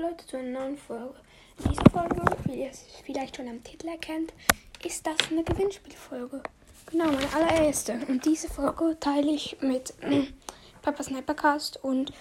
[0.00, 1.14] Leute zu einer neuen Folge.
[1.58, 4.32] In dieser Folge, wie ihr es vielleicht schon am Titel erkennt,
[4.82, 6.42] ist das eine Gewinnspielfolge.
[6.90, 8.00] Genau, meine allererste.
[8.08, 10.22] Und diese Folge teile ich mit äh,
[10.80, 12.14] Papa Snipercast und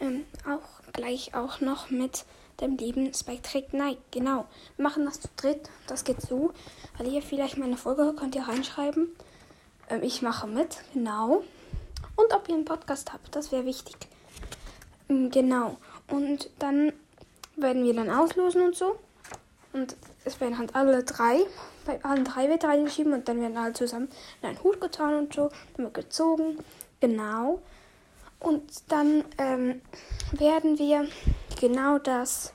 [0.00, 2.26] ähm, auch gleich auch noch mit
[2.60, 4.02] dem lieben Spike Trick Nike.
[4.10, 4.44] Genau,
[4.76, 5.70] wir machen das zu dritt.
[5.86, 6.52] Das geht so.
[6.98, 9.08] Weil ihr vielleicht meine Folge könnt ihr reinschreiben.
[9.88, 11.42] Ähm, ich mache mit, genau.
[12.16, 13.96] Und ob ihr einen Podcast habt, das wäre wichtig.
[15.08, 15.78] Ähm, genau.
[16.08, 16.92] Und dann
[17.56, 18.98] werden wir dann auslosen und so.
[19.72, 21.40] Und es werden halt alle drei,
[21.84, 24.08] bei allen drei wird reingeschrieben und dann werden alle zusammen
[24.40, 25.50] in einen Hut getan und so.
[25.76, 26.58] Dann wird gezogen.
[27.00, 27.60] Genau.
[28.40, 29.80] Und dann ähm,
[30.32, 31.08] werden wir
[31.60, 32.52] genau das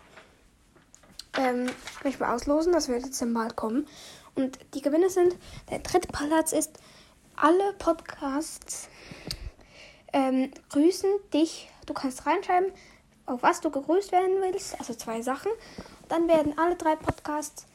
[1.37, 1.69] ähm,
[2.03, 2.73] manchmal auslosen.
[2.73, 3.87] Das wird jetzt dann bald kommen.
[4.35, 5.35] Und die Gewinne sind,
[5.69, 6.79] der dritte Platz ist,
[7.35, 8.87] alle Podcasts
[10.13, 11.69] ähm, grüßen dich.
[11.85, 12.71] Du kannst reinschreiben,
[13.29, 14.79] auf was du gegrüßt werden willst.
[14.79, 15.51] Also zwei Sachen.
[16.07, 17.65] Dann werden alle drei Podcasts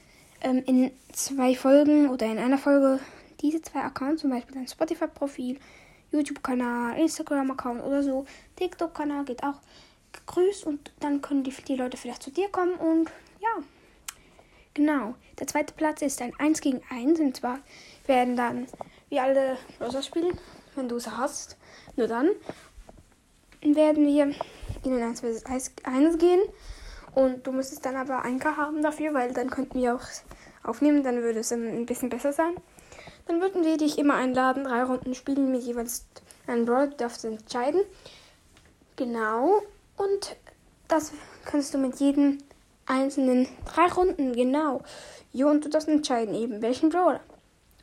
[0.41, 3.01] ähm, in zwei Folgen oder in einer Folge
[3.41, 5.59] diese zwei Accounts, zum Beispiel dein Spotify-Profil,
[6.11, 8.25] YouTube-Kanal, Instagram-Account oder so,
[8.57, 9.61] TikTok-Kanal geht auch
[10.13, 13.63] gegrüßt und dann können die, die Leute vielleicht zu dir kommen und ja.
[14.73, 15.15] Genau.
[15.39, 17.59] Der zweite Platz ist ein 1 gegen 1 und zwar
[18.07, 18.67] werden dann
[19.09, 20.39] wie alle Browser spielen,
[20.75, 21.57] wenn du es hast.
[21.97, 22.31] Nur dann
[23.63, 24.35] werden wir
[24.85, 25.45] in den 1 vs
[25.85, 26.41] 1 gehen
[27.15, 30.07] und du müsstest dann aber ein K haben dafür, weil dann könnten wir auch
[30.63, 32.55] aufnehmen, dann würde es ein bisschen besser sein.
[33.27, 36.07] Dann würden wir dich immer einladen, drei Runden spielen mit jeweils
[36.47, 37.81] einem Brawl, du darfst entscheiden.
[38.97, 39.63] Genau.
[39.97, 40.37] Und
[40.89, 41.13] das
[41.45, 42.39] kannst du mit jedem
[42.87, 44.83] einzelnen drei Runden, genau.
[45.33, 47.21] Jo, und du darfst entscheiden eben, welchen Brawler.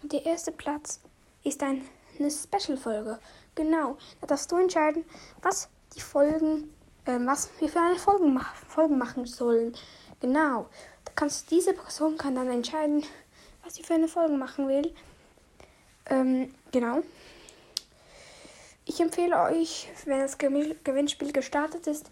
[0.03, 0.99] Und der erste Platz
[1.43, 1.81] ist ein,
[2.19, 3.19] eine Special-Folge.
[3.55, 3.97] Genau.
[4.21, 5.03] Da darfst du entscheiden,
[5.41, 6.69] was die Folgen,
[7.05, 9.73] äh, was wir für eine Folgen, mach, Folgen machen sollen.
[10.19, 10.67] Genau.
[11.05, 13.03] Da kannst diese Person kann dann entscheiden,
[13.63, 14.93] was sie für eine Folge machen will.
[16.07, 17.01] Ähm, genau.
[18.85, 22.11] Ich empfehle euch, wenn das Gewinnspiel gestartet ist,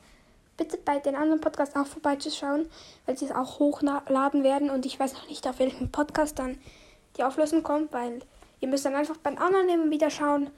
[0.56, 2.70] bitte bei den anderen Podcasts auch vorbeizuschauen,
[3.06, 6.58] weil sie es auch hochladen werden und ich weiß noch nicht, auf welchem Podcast dann
[7.18, 8.22] die Auflösung kommt, weil
[8.60, 10.50] ihr müsst dann einfach beim anderen eben wieder schauen.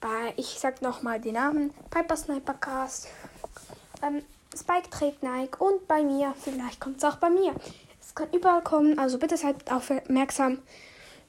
[0.00, 3.08] Bei, ich sag nochmal die Namen, Piper Sniper Cast,
[4.02, 4.22] ähm,
[4.56, 7.54] Spike trägt Nike und bei mir, vielleicht kommt es auch bei mir.
[8.00, 10.58] Es kann überall kommen, also bitte seid aufmerksam.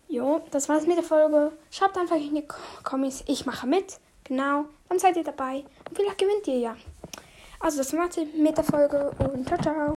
[0.07, 1.51] Jo, das war's mit der Folge.
[1.71, 2.47] Schreibt einfach in die
[2.83, 3.97] Kommis, ich mache mit.
[4.23, 6.75] Genau, dann seid ihr dabei und vielleicht gewinnt ihr ja.
[7.59, 9.93] Also das war's mit der Folge und ciao, ciao.